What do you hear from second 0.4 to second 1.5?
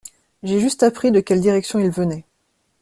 J’ai juste appris de quelle